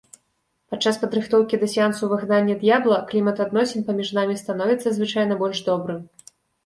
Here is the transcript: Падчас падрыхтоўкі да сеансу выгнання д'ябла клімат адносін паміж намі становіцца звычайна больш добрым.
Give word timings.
Падчас 0.73 0.95
падрыхтоўкі 1.01 1.59
да 1.63 1.67
сеансу 1.73 2.09
выгнання 2.13 2.55
д'ябла 2.63 2.97
клімат 3.11 3.43
адносін 3.45 3.85
паміж 3.91 4.13
намі 4.19 4.39
становіцца 4.43 4.87
звычайна 4.97 5.33
больш 5.43 5.57
добрым. 5.69 6.01